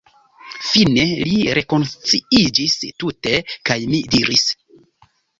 Fine 0.67 1.01
li 1.31 1.35
rekonsciiĝis 1.57 2.77
tute, 3.03 3.33
kaj 3.71 3.77
mi 3.91 4.01
diris: 4.15 4.47